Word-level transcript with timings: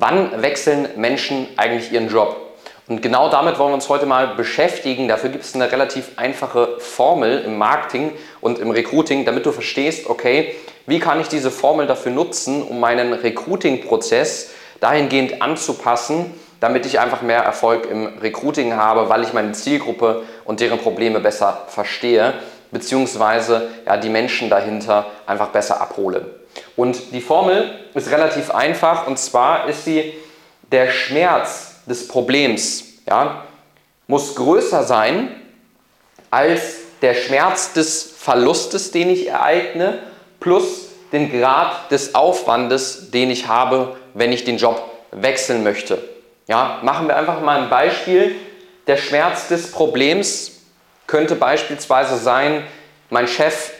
Wann 0.00 0.42
wechseln 0.42 0.88
Menschen 0.94 1.48
eigentlich 1.56 1.90
ihren 1.90 2.08
Job? 2.08 2.36
Und 2.86 3.02
genau 3.02 3.30
damit 3.30 3.58
wollen 3.58 3.70
wir 3.70 3.74
uns 3.74 3.88
heute 3.88 4.06
mal 4.06 4.28
beschäftigen. 4.28 5.08
Dafür 5.08 5.30
gibt 5.30 5.42
es 5.42 5.56
eine 5.56 5.72
relativ 5.72 6.12
einfache 6.14 6.76
Formel 6.78 7.40
im 7.40 7.58
Marketing 7.58 8.12
und 8.40 8.60
im 8.60 8.70
Recruiting, 8.70 9.24
damit 9.24 9.44
du 9.44 9.50
verstehst, 9.50 10.08
okay, 10.08 10.54
wie 10.86 11.00
kann 11.00 11.20
ich 11.20 11.26
diese 11.26 11.50
Formel 11.50 11.88
dafür 11.88 12.12
nutzen, 12.12 12.62
um 12.62 12.78
meinen 12.78 13.12
Recruiting-Prozess 13.12 14.50
dahingehend 14.78 15.42
anzupassen, 15.42 16.32
damit 16.60 16.86
ich 16.86 17.00
einfach 17.00 17.22
mehr 17.22 17.40
Erfolg 17.40 17.90
im 17.90 18.06
Recruiting 18.20 18.76
habe, 18.76 19.08
weil 19.08 19.24
ich 19.24 19.32
meine 19.32 19.50
Zielgruppe 19.50 20.22
und 20.44 20.60
deren 20.60 20.78
Probleme 20.78 21.18
besser 21.18 21.64
verstehe, 21.66 22.34
beziehungsweise 22.70 23.68
ja, 23.84 23.96
die 23.96 24.10
Menschen 24.10 24.48
dahinter 24.48 25.06
einfach 25.26 25.48
besser 25.48 25.80
abhole. 25.80 26.38
Und 26.76 27.12
die 27.12 27.20
Formel 27.20 27.78
ist 27.94 28.10
relativ 28.10 28.50
einfach 28.50 29.06
und 29.06 29.18
zwar 29.18 29.68
ist 29.68 29.84
sie, 29.84 30.14
der 30.70 30.90
Schmerz 30.90 31.76
des 31.86 32.08
Problems 32.08 32.84
ja, 33.08 33.44
muss 34.06 34.34
größer 34.34 34.84
sein 34.84 35.30
als 36.30 36.76
der 37.00 37.14
Schmerz 37.14 37.72
des 37.72 38.02
Verlustes, 38.18 38.90
den 38.90 39.10
ich 39.10 39.28
ereigne, 39.28 39.98
plus 40.40 40.88
den 41.12 41.32
Grad 41.32 41.90
des 41.90 42.14
Aufwandes, 42.14 43.10
den 43.10 43.30
ich 43.30 43.46
habe, 43.48 43.96
wenn 44.14 44.32
ich 44.32 44.44
den 44.44 44.58
Job 44.58 44.82
wechseln 45.10 45.62
möchte. 45.62 45.98
Ja, 46.48 46.80
machen 46.82 47.08
wir 47.08 47.16
einfach 47.16 47.40
mal 47.40 47.62
ein 47.62 47.70
Beispiel. 47.70 48.34
Der 48.86 48.96
Schmerz 48.96 49.48
des 49.48 49.70
Problems 49.70 50.52
könnte 51.06 51.34
beispielsweise 51.34 52.16
sein, 52.18 52.62
mein 53.10 53.26
Chef 53.26 53.70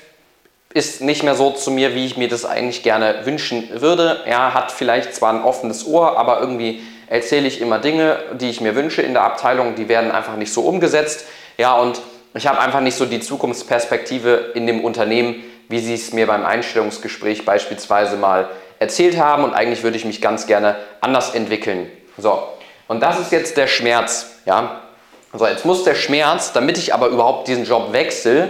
ist 0.74 1.00
nicht 1.00 1.22
mehr 1.22 1.34
so 1.34 1.50
zu 1.50 1.70
mir, 1.70 1.94
wie 1.94 2.04
ich 2.04 2.16
mir 2.16 2.28
das 2.28 2.44
eigentlich 2.44 2.82
gerne 2.82 3.24
wünschen 3.24 3.68
würde. 3.80 4.20
Er 4.26 4.54
hat 4.54 4.70
vielleicht 4.70 5.14
zwar 5.14 5.32
ein 5.32 5.42
offenes 5.42 5.86
Ohr, 5.86 6.18
aber 6.18 6.40
irgendwie 6.40 6.82
erzähle 7.06 7.48
ich 7.48 7.60
immer 7.60 7.78
Dinge, 7.78 8.18
die 8.34 8.50
ich 8.50 8.60
mir 8.60 8.74
wünsche 8.74 9.02
in 9.02 9.14
der 9.14 9.22
Abteilung, 9.22 9.74
die 9.74 9.88
werden 9.88 10.10
einfach 10.10 10.36
nicht 10.36 10.52
so 10.52 10.62
umgesetzt. 10.62 11.24
Ja, 11.56 11.74
und 11.74 12.00
ich 12.34 12.46
habe 12.46 12.60
einfach 12.60 12.80
nicht 12.80 12.96
so 12.96 13.06
die 13.06 13.20
Zukunftsperspektive 13.20 14.52
in 14.54 14.66
dem 14.66 14.84
Unternehmen, 14.84 15.42
wie 15.68 15.80
sie 15.80 15.94
es 15.94 16.12
mir 16.12 16.26
beim 16.26 16.44
Einstellungsgespräch 16.44 17.44
beispielsweise 17.44 18.16
mal 18.16 18.48
erzählt 18.78 19.18
haben 19.18 19.44
und 19.44 19.54
eigentlich 19.54 19.82
würde 19.82 19.96
ich 19.96 20.04
mich 20.04 20.20
ganz 20.20 20.46
gerne 20.46 20.76
anders 21.00 21.34
entwickeln. 21.34 21.90
So, 22.16 22.42
und 22.86 23.00
das 23.00 23.18
ist 23.18 23.32
jetzt 23.32 23.56
der 23.56 23.66
Schmerz, 23.66 24.36
ja. 24.44 24.82
So, 25.32 25.46
jetzt 25.46 25.66
muss 25.66 25.84
der 25.84 25.94
Schmerz, 25.94 26.52
damit 26.52 26.78
ich 26.78 26.94
aber 26.94 27.08
überhaupt 27.08 27.48
diesen 27.48 27.64
Job 27.64 27.92
wechsle, 27.92 28.48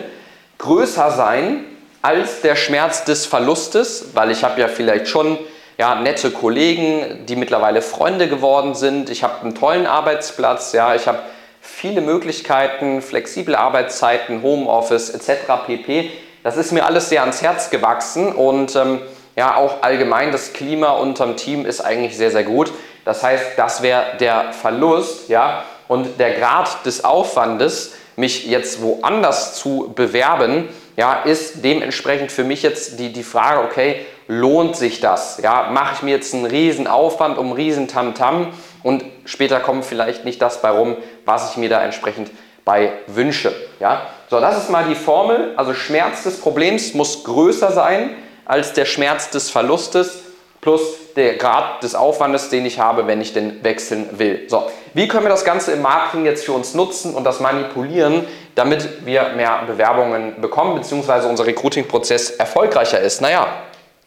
größer 0.58 1.10
sein 1.10 1.64
als 2.08 2.40
der 2.40 2.56
Schmerz 2.56 3.04
des 3.04 3.26
Verlustes, 3.26 4.06
weil 4.14 4.30
ich 4.30 4.42
habe 4.42 4.58
ja 4.62 4.68
vielleicht 4.68 5.08
schon 5.08 5.38
ja, 5.76 5.94
nette 5.94 6.30
Kollegen, 6.30 7.26
die 7.26 7.36
mittlerweile 7.36 7.82
Freunde 7.82 8.30
geworden 8.30 8.74
sind. 8.74 9.10
Ich 9.10 9.22
habe 9.22 9.42
einen 9.42 9.54
tollen 9.54 9.86
Arbeitsplatz, 9.86 10.72
ja, 10.72 10.94
ich 10.94 11.06
habe 11.06 11.18
viele 11.60 12.00
Möglichkeiten, 12.00 13.02
flexible 13.02 13.54
Arbeitszeiten, 13.54 14.42
Homeoffice 14.42 15.10
etc. 15.10 15.66
pp. 15.66 16.10
Das 16.42 16.56
ist 16.56 16.72
mir 16.72 16.86
alles 16.86 17.10
sehr 17.10 17.20
ans 17.20 17.42
Herz 17.42 17.68
gewachsen 17.68 18.32
und 18.32 18.74
ähm, 18.74 19.02
ja, 19.36 19.56
auch 19.56 19.82
allgemein 19.82 20.32
das 20.32 20.54
Klima 20.54 20.92
unterm 20.92 21.36
Team 21.36 21.66
ist 21.66 21.82
eigentlich 21.82 22.16
sehr, 22.16 22.30
sehr 22.30 22.44
gut. 22.44 22.72
Das 23.04 23.22
heißt, 23.22 23.58
das 23.58 23.82
wäre 23.82 24.16
der 24.18 24.54
Verlust, 24.54 25.28
ja, 25.28 25.62
und 25.88 26.18
der 26.18 26.38
Grad 26.38 26.86
des 26.86 27.04
Aufwandes, 27.04 27.92
mich 28.16 28.46
jetzt 28.46 28.80
woanders 28.80 29.56
zu 29.56 29.92
bewerben, 29.94 30.70
ja, 30.98 31.12
ist 31.22 31.64
dementsprechend 31.64 32.32
für 32.32 32.42
mich 32.42 32.64
jetzt 32.64 32.98
die, 32.98 33.12
die 33.12 33.22
Frage, 33.22 33.60
okay, 33.60 34.04
lohnt 34.26 34.74
sich 34.74 34.98
das? 34.98 35.38
Ja, 35.40 35.70
mache 35.70 35.94
ich 35.94 36.02
mir 36.02 36.10
jetzt 36.10 36.34
einen 36.34 36.44
riesen 36.44 36.88
Aufwand 36.88 37.38
um 37.38 37.46
einen 37.46 37.54
riesen 37.54 37.86
Tamtam 37.86 38.48
und 38.82 39.04
später 39.24 39.60
kommt 39.60 39.84
vielleicht 39.84 40.24
nicht 40.24 40.42
das 40.42 40.60
bei 40.60 40.70
rum, 40.70 40.96
was 41.24 41.52
ich 41.52 41.56
mir 41.56 41.68
da 41.68 41.84
entsprechend 41.84 42.32
bei 42.64 42.94
wünsche. 43.06 43.54
Ja? 43.78 44.08
So, 44.28 44.40
das 44.40 44.58
ist 44.58 44.70
mal 44.70 44.86
die 44.88 44.96
Formel. 44.96 45.52
Also 45.54 45.72
Schmerz 45.72 46.24
des 46.24 46.40
Problems 46.40 46.94
muss 46.94 47.22
größer 47.22 47.70
sein 47.70 48.16
als 48.44 48.72
der 48.72 48.84
Schmerz 48.84 49.30
des 49.30 49.50
Verlustes 49.50 50.24
plus 50.60 51.14
der 51.14 51.36
Grad 51.36 51.82
des 51.84 51.94
Aufwandes, 51.94 52.48
den 52.48 52.66
ich 52.66 52.80
habe, 52.80 53.06
wenn 53.06 53.20
ich 53.20 53.32
den 53.32 53.62
wechseln 53.62 54.18
will. 54.18 54.46
So, 54.48 54.68
wie 54.94 55.06
können 55.06 55.24
wir 55.24 55.30
das 55.30 55.44
Ganze 55.44 55.72
im 55.72 55.82
Marketing 55.82 56.24
jetzt 56.24 56.44
für 56.44 56.52
uns 56.52 56.74
nutzen 56.74 57.14
und 57.14 57.24
das 57.24 57.38
manipulieren, 57.38 58.26
damit 58.58 59.06
wir 59.06 59.30
mehr 59.36 59.62
Bewerbungen 59.68 60.40
bekommen, 60.40 60.74
beziehungsweise 60.74 61.28
unser 61.28 61.46
Recruiting-Prozess 61.46 62.30
erfolgreicher 62.30 62.98
ist? 62.98 63.20
Naja, 63.20 63.46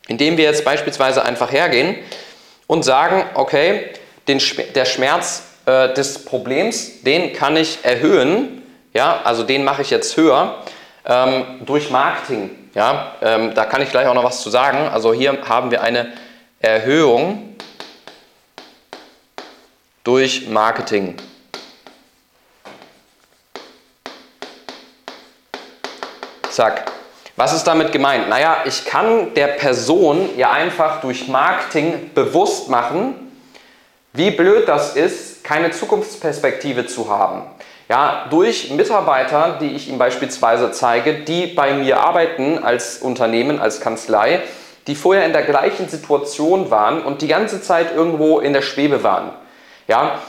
indem 0.07 0.35
wir 0.35 0.43
jetzt 0.43 0.65
beispielsweise 0.65 1.23
einfach 1.23 1.53
hergehen 1.53 1.95
und 2.67 2.83
sagen, 2.83 3.23
okay, 3.35 3.91
den, 4.27 4.41
der 4.75 4.83
Schmerz 4.83 5.43
äh, 5.65 5.93
des 5.93 6.25
Problems, 6.25 7.01
den 7.03 7.31
kann 7.31 7.55
ich 7.55 7.79
erhöhen, 7.83 8.61
ja, 8.93 9.21
also 9.23 9.43
den 9.43 9.63
mache 9.63 9.83
ich 9.83 9.89
jetzt 9.89 10.17
höher 10.17 10.57
ähm, 11.05 11.61
durch 11.65 11.89
Marketing. 11.89 12.49
Ja, 12.75 13.15
ähm, 13.21 13.53
da 13.53 13.63
kann 13.63 13.81
ich 13.81 13.89
gleich 13.89 14.07
auch 14.07 14.13
noch 14.13 14.25
was 14.25 14.41
zu 14.41 14.49
sagen. 14.49 14.79
Also 14.89 15.13
hier 15.13 15.37
haben 15.47 15.71
wir 15.71 15.81
eine 15.81 16.11
Erhöhung 16.59 17.55
durch 20.03 20.49
Marketing. 20.49 21.15
Zack. 26.51 26.91
Was 27.37 27.53
ist 27.53 27.63
damit 27.63 27.91
gemeint? 27.93 28.27
Naja, 28.29 28.57
ich 28.65 28.85
kann 28.85 29.33
der 29.33 29.47
Person 29.47 30.29
ja 30.37 30.51
einfach 30.51 30.99
durch 31.01 31.27
Marketing 31.27 32.11
bewusst 32.13 32.69
machen, 32.69 33.15
wie 34.13 34.31
blöd 34.31 34.67
das 34.67 34.95
ist, 34.95 35.43
keine 35.43 35.71
Zukunftsperspektive 35.71 36.85
zu 36.85 37.09
haben. 37.09 37.43
Ja, 37.87 38.25
durch 38.29 38.69
Mitarbeiter, 38.71 39.57
die 39.61 39.69
ich 39.69 39.89
ihm 39.89 39.97
beispielsweise 39.97 40.71
zeige, 40.71 41.13
die 41.13 41.47
bei 41.47 41.73
mir 41.73 42.01
arbeiten 42.01 42.63
als 42.63 42.97
Unternehmen, 42.97 43.59
als 43.59 43.79
Kanzlei, 43.79 44.41
die 44.87 44.95
vorher 44.95 45.25
in 45.25 45.33
der 45.33 45.43
gleichen 45.43 45.87
Situation 45.87 46.69
waren 46.69 47.01
und 47.01 47.21
die 47.21 47.27
ganze 47.27 47.61
Zeit 47.61 47.95
irgendwo 47.95 48.39
in 48.39 48.53
der 48.53 48.61
Schwebe 48.61 49.03
waren. 49.03 49.31
Ja, 49.87 50.19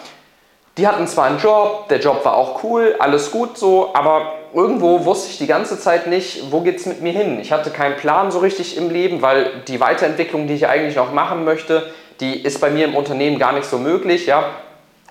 die 0.78 0.86
hatten 0.86 1.06
zwar 1.06 1.26
einen 1.26 1.38
Job, 1.38 1.88
der 1.88 2.00
Job 2.00 2.24
war 2.24 2.36
auch 2.36 2.62
cool, 2.64 2.96
alles 2.98 3.30
gut 3.30 3.58
so, 3.58 3.90
aber 3.92 4.32
irgendwo 4.54 5.04
wusste 5.04 5.30
ich 5.30 5.38
die 5.38 5.46
ganze 5.46 5.78
Zeit 5.78 6.06
nicht, 6.06 6.50
wo 6.50 6.60
geht 6.60 6.76
es 6.76 6.86
mit 6.86 7.02
mir 7.02 7.12
hin. 7.12 7.38
Ich 7.40 7.52
hatte 7.52 7.70
keinen 7.70 7.96
Plan 7.96 8.30
so 8.30 8.38
richtig 8.38 8.76
im 8.76 8.90
Leben, 8.90 9.22
weil 9.22 9.62
die 9.68 9.80
Weiterentwicklung, 9.80 10.46
die 10.46 10.54
ich 10.54 10.66
eigentlich 10.66 10.96
noch 10.96 11.12
machen 11.12 11.44
möchte, 11.44 11.92
die 12.20 12.40
ist 12.40 12.60
bei 12.60 12.70
mir 12.70 12.84
im 12.86 12.94
Unternehmen 12.94 13.38
gar 13.38 13.52
nicht 13.52 13.66
so 13.66 13.78
möglich. 13.78 14.26
Ja? 14.26 14.44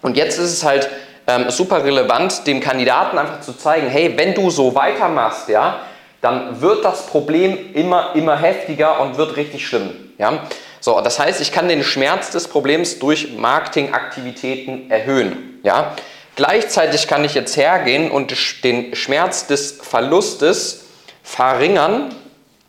Und 0.01 0.17
jetzt 0.17 0.37
ist 0.37 0.51
es 0.51 0.63
halt 0.63 0.89
ähm, 1.27 1.49
super 1.49 1.83
relevant, 1.83 2.47
dem 2.47 2.59
Kandidaten 2.59 3.17
einfach 3.17 3.41
zu 3.41 3.53
zeigen, 3.53 3.87
hey, 3.87 4.13
wenn 4.15 4.33
du 4.33 4.49
so 4.49 4.73
weitermachst, 4.73 5.49
ja, 5.49 5.81
dann 6.21 6.61
wird 6.61 6.85
das 6.85 7.07
Problem 7.07 7.73
immer, 7.73 8.11
immer 8.15 8.35
heftiger 8.35 8.99
und 9.01 9.17
wird 9.17 9.37
richtig 9.37 9.67
schlimm. 9.67 9.91
Ja? 10.17 10.43
So, 10.79 10.99
das 11.01 11.19
heißt, 11.19 11.41
ich 11.41 11.51
kann 11.51 11.67
den 11.67 11.83
Schmerz 11.83 12.31
des 12.31 12.47
Problems 12.47 12.99
durch 12.99 13.37
Marketingaktivitäten 13.37 14.89
erhöhen. 14.89 15.50
Ja? 15.63 15.95
Gleichzeitig 16.35 17.07
kann 17.07 17.23
ich 17.25 17.33
jetzt 17.33 17.57
hergehen 17.57 18.09
und 18.09 18.33
den 18.63 18.95
Schmerz 18.95 19.47
des 19.47 19.73
Verlustes 19.81 20.85
verringern, 21.23 22.15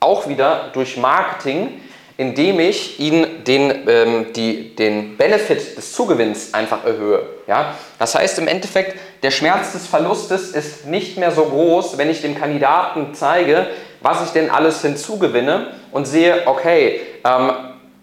auch 0.00 0.28
wieder 0.28 0.70
durch 0.72 0.96
Marketing, 0.96 1.80
indem 2.16 2.60
ich 2.60 3.00
ihn 3.00 3.44
den, 3.44 3.88
ähm, 3.88 4.32
die, 4.34 4.74
den 4.76 5.16
Benefit 5.16 5.76
des 5.76 5.92
Zugewinns 5.92 6.52
einfach 6.52 6.84
erhöhe. 6.84 7.22
Ja? 7.46 7.74
Das 7.98 8.14
heißt 8.14 8.38
im 8.38 8.48
Endeffekt, 8.48 8.96
der 9.22 9.30
Schmerz 9.30 9.72
des 9.72 9.86
Verlustes 9.86 10.50
ist 10.50 10.86
nicht 10.86 11.16
mehr 11.16 11.30
so 11.30 11.44
groß, 11.44 11.98
wenn 11.98 12.10
ich 12.10 12.20
dem 12.20 12.38
Kandidaten 12.38 13.14
zeige, 13.14 13.68
was 14.00 14.24
ich 14.24 14.30
denn 14.30 14.50
alles 14.50 14.82
hinzugewinne 14.82 15.68
und 15.92 16.06
sehe, 16.06 16.42
okay, 16.46 17.00
ähm, 17.24 17.52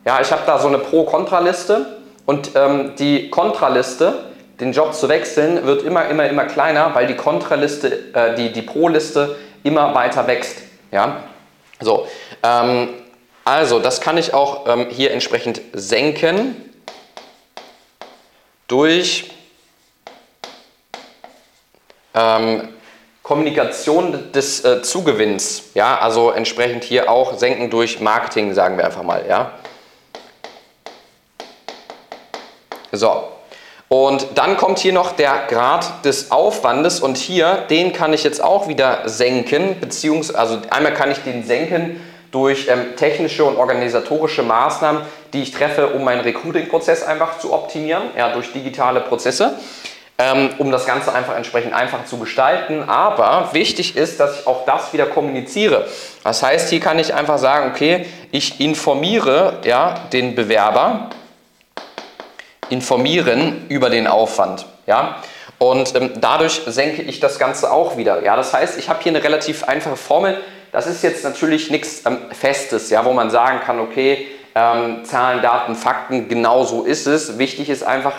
ja, 0.06 0.22
ich 0.22 0.32
habe 0.32 0.42
da 0.46 0.60
so 0.60 0.68
eine 0.68 0.80
Pro-Kontra-Liste 0.80 2.00
und 2.26 2.52
ähm, 2.56 2.94
die 2.98 3.30
Kontraliste, 3.30 4.26
den 4.60 4.74
Job 4.74 4.94
zu 4.94 5.08
wechseln, 5.08 5.66
wird 5.66 5.84
immer, 5.84 6.08
immer, 6.10 6.28
immer 6.28 6.46
kleiner, 6.46 6.94
weil 6.94 7.08
die 7.08 7.16
Kontraliste, 7.16 8.14
äh, 8.14 8.36
die, 8.36 8.52
die 8.52 8.62
Pro-Liste 8.62 9.38
immer 9.64 9.94
weiter 9.96 10.28
wächst. 10.28 10.58
Ja? 10.92 11.24
So, 11.80 12.08
ähm, 12.44 12.90
also, 13.46 13.80
das 13.80 14.02
kann 14.02 14.18
ich 14.18 14.34
auch 14.34 14.68
ähm, 14.68 14.88
hier 14.90 15.12
entsprechend 15.12 15.62
senken 15.74 16.56
durch 18.68 19.32
ähm, 22.14 22.70
Kommunikation 23.24 24.32
des 24.32 24.64
äh, 24.66 24.82
Zugewinns. 24.82 25.64
Ja, 25.74 26.00
also 26.00 26.32
entsprechend 26.32 26.84
hier 26.84 27.10
auch 27.10 27.38
senken 27.38 27.70
durch 27.70 28.00
Marketing, 28.00 28.54
sagen 28.54 28.78
wir 28.78 28.86
einfach 28.86 29.04
mal. 29.04 29.26
Ja. 29.28 29.54
So, 32.92 33.30
und 33.90 34.28
dann 34.36 34.56
kommt 34.56 34.78
hier 34.78 34.94
noch 34.94 35.14
der 35.14 35.48
Grad 35.50 36.06
des 36.06 36.30
Aufwandes 36.30 37.00
und 37.00 37.18
hier, 37.18 37.66
den 37.72 37.92
kann 37.92 38.14
ich 38.14 38.24
jetzt 38.24 38.42
auch 38.42 38.68
wieder 38.68 39.02
senken, 39.06 39.80
beziehungsweise, 39.82 40.38
also 40.40 40.58
einmal 40.70 40.94
kann 40.94 41.12
ich 41.12 41.18
den 41.24 41.44
senken 41.44 42.00
durch 42.32 42.68
ähm, 42.70 42.96
technische 42.96 43.44
und 43.44 43.58
organisatorische 43.58 44.44
Maßnahmen, 44.44 45.02
die 45.34 45.42
ich 45.42 45.52
treffe, 45.52 45.88
um 45.88 46.04
meinen 46.04 46.22
Recruiting-Prozess 46.22 47.02
einfach 47.02 47.40
zu 47.40 47.52
optimieren, 47.52 48.04
ja, 48.16 48.32
durch 48.32 48.54
digitale 48.54 49.00
Prozesse, 49.00 49.56
ähm, 50.20 50.52
um 50.60 50.70
das 50.70 50.86
Ganze 50.86 51.12
einfach 51.12 51.36
entsprechend 51.36 51.74
einfach 51.74 52.06
zu 52.06 52.20
gestalten. 52.20 52.84
Aber 52.88 53.50
wichtig 53.54 53.98
ist, 53.98 54.20
dass 54.20 54.42
ich 54.42 54.46
auch 54.46 54.66
das 54.66 54.94
wieder 54.94 55.08
kommuniziere. 55.08 55.88
Das 56.24 56.44
heißt, 56.44 56.70
hier 56.70 56.80
kann 56.80 57.00
ich 57.00 57.16
einfach 57.16 57.40
sagen, 57.40 57.72
okay, 57.72 58.06
ich 58.30 58.62
informiere 58.62 59.54
ja, 59.64 59.96
den 60.14 60.36
Bewerber, 60.36 61.10
informieren 62.70 63.66
über 63.70 63.90
den 63.90 64.08
Aufwand. 64.08 64.66
Ja? 64.88 65.18
Und 65.58 65.96
ähm, 65.96 66.12
dadurch 66.20 66.62
senke 66.66 67.02
ich 67.02 67.20
das 67.20 67.40
Ganze 67.40 67.72
auch 67.72 67.98
wieder. 67.98 68.24
Ja? 68.24 68.36
Das 68.36 68.54
heißt, 68.54 68.78
ich 68.78 68.90
habe 68.90 69.02
hier 69.04 69.12
eine 69.12 69.24
relativ 69.24 69.64
einfache 69.66 69.98
Formel. 69.98 70.38
Das 70.72 70.88
ist 70.88 71.04
jetzt 71.04 71.24
natürlich 71.24 71.72
nichts 71.72 72.04
ähm, 72.06 72.18
Festes, 72.32 72.90
ja, 72.90 73.04
wo 73.04 73.14
man 73.14 73.30
sagen 73.30 73.60
kann, 73.66 73.80
okay, 73.80 74.28
ähm, 74.56 75.04
Zahlen, 75.04 75.42
Daten, 75.42 75.76
Fakten, 75.76 76.28
genau 76.28 76.64
so 76.64 76.84
ist 76.84 77.08
es. 77.08 77.38
Wichtig 77.38 77.70
ist 77.70 77.84
einfach, 77.84 78.14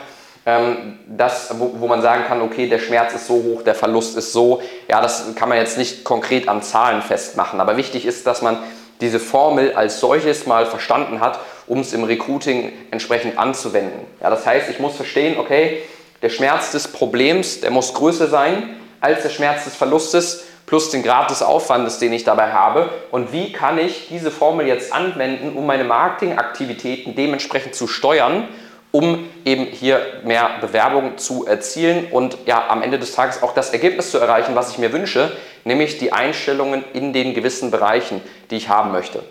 ähm, 0.46 0.98
das, 1.06 1.54
wo, 1.58 1.74
wo, 1.78 1.86
man 1.86 2.02
sagen 2.02 2.24
kann, 2.26 2.40
okay, 2.42 2.68
der 2.68 2.78
Schmerz 2.78 3.14
ist 3.14 3.26
so 3.26 3.34
hoch, 3.34 3.62
der 3.62 3.74
Verlust 3.74 4.16
ist 4.16 4.32
so. 4.32 4.62
Ja, 4.88 5.00
das 5.00 5.34
kann 5.34 5.48
man 5.48 5.58
jetzt 5.58 5.78
nicht 5.78 6.02
konkret 6.02 6.48
an 6.48 6.62
Zahlen 6.62 7.02
festmachen. 7.02 7.60
Aber 7.60 7.76
wichtig 7.76 8.06
ist, 8.06 8.26
dass 8.26 8.42
man 8.42 8.58
diese 9.00 9.20
Formel 9.20 9.74
als 9.74 10.00
solches 10.00 10.46
mal 10.46 10.66
verstanden 10.66 11.20
hat, 11.20 11.40
um 11.70 11.78
es 11.78 11.92
im 11.92 12.02
Recruiting 12.02 12.72
entsprechend 12.90 13.38
anzuwenden. 13.38 14.00
Ja, 14.20 14.28
das 14.28 14.44
heißt, 14.44 14.68
ich 14.70 14.80
muss 14.80 14.96
verstehen, 14.96 15.38
okay, 15.38 15.82
der 16.20 16.28
Schmerz 16.28 16.72
des 16.72 16.88
Problems, 16.88 17.60
der 17.60 17.70
muss 17.70 17.94
größer 17.94 18.26
sein 18.26 18.76
als 19.00 19.22
der 19.22 19.30
Schmerz 19.30 19.64
des 19.64 19.76
Verlustes 19.76 20.44
plus 20.66 20.90
den 20.90 21.04
Grad 21.04 21.30
des 21.30 21.42
Aufwandes, 21.42 21.98
den 21.98 22.12
ich 22.12 22.24
dabei 22.24 22.52
habe. 22.52 22.90
Und 23.12 23.32
wie 23.32 23.52
kann 23.52 23.78
ich 23.78 24.08
diese 24.08 24.32
Formel 24.32 24.66
jetzt 24.66 24.92
anwenden, 24.92 25.56
um 25.56 25.64
meine 25.64 25.84
Marketingaktivitäten 25.84 27.14
dementsprechend 27.14 27.76
zu 27.76 27.86
steuern, 27.86 28.48
um 28.90 29.28
eben 29.44 29.66
hier 29.66 30.04
mehr 30.24 30.50
Bewerbung 30.60 31.18
zu 31.18 31.46
erzielen 31.46 32.08
und 32.10 32.36
ja 32.46 32.66
am 32.68 32.82
Ende 32.82 32.98
des 32.98 33.14
Tages 33.14 33.44
auch 33.44 33.54
das 33.54 33.70
Ergebnis 33.70 34.10
zu 34.10 34.18
erreichen, 34.18 34.56
was 34.56 34.72
ich 34.72 34.78
mir 34.78 34.92
wünsche, 34.92 35.30
nämlich 35.62 35.98
die 35.98 36.12
Einstellungen 36.12 36.82
in 36.94 37.12
den 37.12 37.32
gewissen 37.32 37.70
Bereichen, 37.70 38.20
die 38.50 38.56
ich 38.56 38.68
haben 38.68 38.90
möchte. 38.90 39.22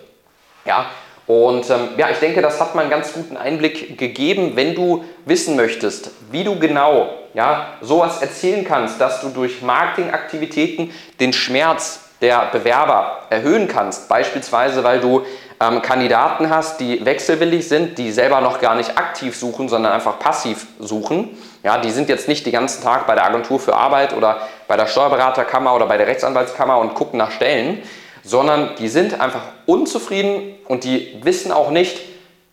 Ja, 0.64 0.86
und 1.30 1.70
ähm, 1.70 1.90
ja, 1.96 2.10
ich 2.10 2.18
denke, 2.18 2.42
das 2.42 2.60
hat 2.60 2.74
mal 2.74 2.80
einen 2.80 2.90
ganz 2.90 3.12
guten 3.12 3.36
Einblick 3.36 3.96
gegeben, 3.96 4.56
wenn 4.56 4.74
du 4.74 5.04
wissen 5.26 5.54
möchtest, 5.54 6.10
wie 6.32 6.42
du 6.42 6.58
genau 6.58 7.08
ja, 7.34 7.74
sowas 7.80 8.20
erzielen 8.20 8.64
kannst, 8.64 9.00
dass 9.00 9.20
du 9.20 9.28
durch 9.28 9.62
Marketingaktivitäten 9.62 10.90
den 11.20 11.32
Schmerz 11.32 12.00
der 12.20 12.48
Bewerber 12.50 13.18
erhöhen 13.30 13.68
kannst. 13.68 14.08
Beispielsweise, 14.08 14.82
weil 14.82 14.98
du 14.98 15.22
ähm, 15.60 15.82
Kandidaten 15.82 16.50
hast, 16.50 16.80
die 16.80 17.06
wechselwillig 17.06 17.68
sind, 17.68 17.96
die 17.96 18.10
selber 18.10 18.40
noch 18.40 18.60
gar 18.60 18.74
nicht 18.74 18.98
aktiv 18.98 19.36
suchen, 19.36 19.68
sondern 19.68 19.92
einfach 19.92 20.18
passiv 20.18 20.66
suchen. 20.80 21.38
Ja, 21.62 21.78
die 21.78 21.92
sind 21.92 22.08
jetzt 22.08 22.26
nicht 22.26 22.44
den 22.44 22.54
ganzen 22.54 22.82
Tag 22.82 23.06
bei 23.06 23.14
der 23.14 23.24
Agentur 23.24 23.60
für 23.60 23.76
Arbeit 23.76 24.16
oder 24.16 24.38
bei 24.66 24.76
der 24.76 24.88
Steuerberaterkammer 24.88 25.76
oder 25.76 25.86
bei 25.86 25.96
der 25.96 26.08
Rechtsanwaltskammer 26.08 26.78
und 26.78 26.94
gucken 26.94 27.18
nach 27.18 27.30
Stellen, 27.30 27.82
sondern 28.22 28.76
die 28.76 28.88
sind 28.88 29.20
einfach 29.20 29.42
unzufrieden 29.66 30.54
und 30.68 30.84
die 30.84 31.18
wissen 31.22 31.52
auch 31.52 31.70
nicht, 31.70 31.98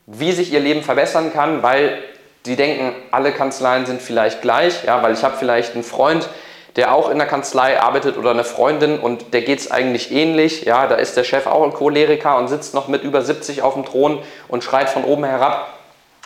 wie 0.06 0.32
sich 0.32 0.54
ihr 0.54 0.60
Leben 0.60 0.82
verbessern 0.82 1.34
kann, 1.34 1.64
weil 1.64 2.02
sie 2.46 2.56
denken, 2.56 2.96
alle 3.12 3.32
Kanzleien 3.32 3.86
sind 3.86 4.02
vielleicht 4.02 4.42
gleich, 4.42 4.86
ja, 4.86 5.04
weil 5.04 5.14
ich 5.14 5.24
habe 5.24 5.36
vielleicht 5.38 5.74
einen 5.74 5.84
Freund, 5.84 6.30
der 6.78 6.94
auch 6.94 7.10
in 7.10 7.18
der 7.18 7.28
Kanzlei 7.28 7.82
arbeitet 7.82 8.18
oder 8.18 8.32
eine 8.32 8.44
Freundin 8.44 9.00
und 9.00 9.34
der 9.34 9.42
geht 9.42 9.60
es 9.60 9.72
eigentlich 9.72 10.12
ähnlich. 10.12 10.64
Ja, 10.64 10.88
da 10.88 10.96
ist 10.96 11.18
der 11.18 11.24
Chef 11.24 11.48
auch 11.48 11.64
ein 11.64 11.74
Choleriker 11.74 12.38
und 12.38 12.48
sitzt 12.48 12.74
noch 12.74 12.88
mit 12.88 13.04
über 13.04 13.22
70 13.22 13.64
auf 13.64 13.74
dem 13.74 13.84
Thron 13.84 14.20
und 14.48 14.64
schreit 14.64 14.90
von 14.90 15.04
oben 15.04 15.26
herab. 15.26 15.74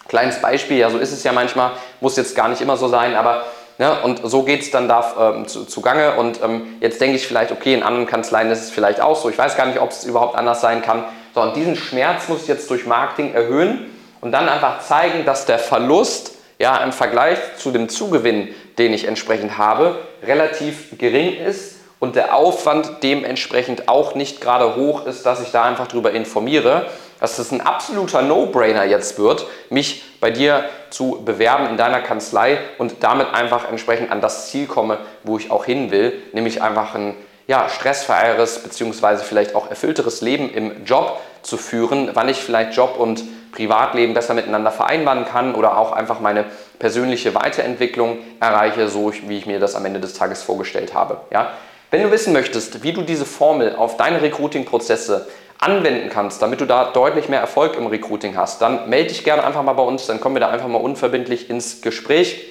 Kleines 0.10 0.42
Beispiel, 0.42 0.78
ja, 0.78 0.90
so 0.90 0.98
ist 0.98 1.14
es 1.14 1.24
ja 1.24 1.32
manchmal, 1.32 1.72
muss 2.02 2.18
jetzt 2.18 2.36
gar 2.36 2.50
nicht 2.50 2.62
immer 2.62 2.76
so 2.76 2.90
sein, 2.90 3.16
aber 3.16 3.46
Ne? 3.82 4.00
Und 4.04 4.22
so 4.24 4.44
geht 4.44 4.62
es 4.62 4.70
dann 4.70 4.88
da 4.88 5.34
ähm, 5.36 5.48
zu, 5.48 5.66
zugange. 5.66 6.14
Und 6.14 6.40
ähm, 6.44 6.78
jetzt 6.82 7.02
denke 7.02 7.16
ich 7.16 7.26
vielleicht, 7.26 7.52
okay, 7.52 7.74
in 7.74 7.82
anderen 7.82 8.06
Kanzleien 8.06 8.52
ist 8.52 8.62
es 8.62 8.70
vielleicht 8.70 9.02
auch 9.02 9.16
so. 9.16 9.28
Ich 9.28 9.40
weiß 9.40 9.58
gar 9.58 9.66
nicht, 9.66 9.82
ob 9.82 9.90
es 9.90 10.04
überhaupt 10.04 10.36
anders 10.36 10.62
sein 10.62 10.84
kann. 10.84 11.04
So, 11.34 11.42
und 11.42 11.56
diesen 11.56 11.76
Schmerz 11.76 12.30
muss 12.30 12.44
ich 12.44 12.48
jetzt 12.48 12.70
durch 12.70 12.86
Marketing 12.86 13.34
erhöhen 13.34 13.90
und 14.22 14.34
dann 14.34 14.48
einfach 14.48 14.82
zeigen, 14.82 15.26
dass 15.26 15.48
der 15.48 15.58
Verlust 15.58 16.36
ja, 16.60 16.78
im 16.78 16.92
Vergleich 16.92 17.40
zu 17.58 17.72
dem 17.72 17.90
Zugewinn, 17.90 18.50
den 18.78 18.94
ich 18.94 19.06
entsprechend 19.06 19.58
habe, 19.58 19.98
relativ 20.22 21.00
gering 21.00 21.36
ist 21.36 21.78
und 21.98 22.16
der 22.16 22.36
Aufwand 22.36 22.98
dementsprechend 23.02 23.90
auch 23.90 24.14
nicht 24.14 24.42
gerade 24.42 24.76
hoch 24.76 25.08
ist, 25.08 25.26
dass 25.26 25.42
ich 25.42 25.50
da 25.50 25.64
einfach 25.64 25.88
darüber 25.88 26.12
informiere 26.12 26.86
dass 27.22 27.40
es 27.40 27.52
ein 27.52 27.62
absoluter 27.62 28.22
No-Brainer 28.24 28.84
jetzt 28.84 29.18
wird, 29.18 29.46
mich 29.70 30.04
bei 30.20 30.32
dir 30.32 30.66
zu 30.90 31.22
bewerben 31.24 31.68
in 31.68 31.78
deiner 31.78 32.02
Kanzlei 32.02 32.58
und 32.80 32.96
damit 33.02 33.34
einfach 33.34 33.70
entsprechend 33.70 34.12
an 34.12 34.20
das 34.20 34.50
Ziel 34.50 34.68
komme, 34.68 34.98
wo 35.24 35.38
ich 35.38 35.52
auch 35.52 35.64
hin 35.64 35.92
will, 35.92 36.14
nämlich 36.34 36.62
einfach 36.62 36.96
ein 36.96 37.16
ja, 37.48 37.70
stressfreieres 37.70 38.64
bzw. 38.64 39.18
vielleicht 39.18 39.56
auch 39.56 39.70
erfüllteres 39.70 40.22
Leben 40.22 40.52
im 40.52 40.84
Job 40.84 41.20
zu 41.44 41.58
führen, 41.58 42.10
wann 42.14 42.28
ich 42.28 42.38
vielleicht 42.38 42.76
Job 42.76 42.96
und 42.98 43.24
Privatleben 43.52 44.14
besser 44.14 44.34
miteinander 44.34 44.72
vereinbaren 44.72 45.26
kann 45.26 45.54
oder 45.54 45.78
auch 45.78 45.92
einfach 45.92 46.22
meine 46.22 46.46
persönliche 46.80 47.36
Weiterentwicklung 47.36 48.18
erreiche, 48.40 48.88
so 48.88 49.14
wie 49.28 49.38
ich 49.38 49.46
mir 49.46 49.60
das 49.60 49.76
am 49.76 49.86
Ende 49.86 50.00
des 50.00 50.14
Tages 50.14 50.42
vorgestellt 50.42 50.94
habe. 50.94 51.22
Ja? 51.32 51.52
Wenn 51.92 52.02
du 52.02 52.12
wissen 52.12 52.32
möchtest, 52.32 52.84
wie 52.84 52.94
du 52.94 53.02
diese 53.02 53.26
Formel 53.26 53.76
auf 53.76 53.98
deine 53.98 54.22
Recruiting-Prozesse 54.22 55.28
anwenden 55.62 56.10
kannst, 56.10 56.42
damit 56.42 56.60
du 56.60 56.66
da 56.66 56.92
deutlich 56.92 57.30
mehr 57.30 57.40
Erfolg 57.40 57.78
im 57.78 57.86
Recruiting 57.86 58.36
hast, 58.36 58.62
dann 58.62 58.90
melde 58.90 59.10
dich 59.10 59.24
gerne 59.24 59.44
einfach 59.44 59.64
mal 59.64 59.74
bei 59.74 59.84
uns, 59.84 60.08
dann 60.08 60.20
kommen 60.20 60.36
wir 60.36 60.40
da 60.42 60.50
einfach 60.50 60.68
mal 60.68 60.82
unverbindlich 60.82 61.50
ins 61.50 61.82
Gespräch 61.82 62.46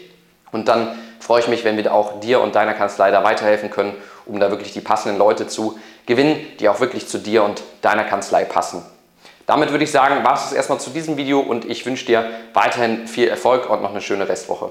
und 0.52 0.68
dann 0.68 0.96
freue 1.18 1.40
ich 1.40 1.48
mich, 1.48 1.64
wenn 1.64 1.76
wir 1.76 1.92
auch 1.92 2.20
dir 2.20 2.40
und 2.40 2.54
deiner 2.54 2.72
Kanzlei 2.72 3.10
da 3.10 3.24
weiterhelfen 3.24 3.70
können, 3.70 3.94
um 4.26 4.38
da 4.38 4.50
wirklich 4.50 4.72
die 4.72 4.80
passenden 4.80 5.18
Leute 5.18 5.48
zu 5.48 5.78
gewinnen, 6.06 6.36
die 6.60 6.68
auch 6.68 6.80
wirklich 6.80 7.08
zu 7.08 7.18
dir 7.18 7.42
und 7.42 7.62
deiner 7.82 8.04
Kanzlei 8.04 8.44
passen. 8.44 8.84
Damit 9.46 9.72
würde 9.72 9.82
ich 9.82 9.90
sagen, 9.90 10.24
war 10.24 10.34
es 10.34 10.52
erstmal 10.52 10.78
zu 10.78 10.90
diesem 10.90 11.16
Video 11.16 11.40
und 11.40 11.64
ich 11.64 11.84
wünsche 11.84 12.06
dir 12.06 12.24
weiterhin 12.54 13.08
viel 13.08 13.26
Erfolg 13.26 13.68
und 13.68 13.82
noch 13.82 13.90
eine 13.90 14.00
schöne 14.00 14.28
Restwoche. 14.28 14.70